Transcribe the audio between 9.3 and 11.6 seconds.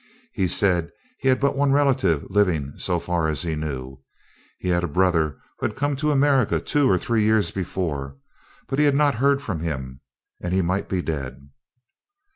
from him, and he might be dead.